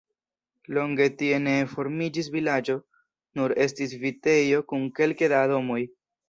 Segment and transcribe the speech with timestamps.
[0.77, 2.77] Longe tie ne formiĝis vilaĝo,
[3.41, 5.81] nur estis vitejo kun kelke da domoj.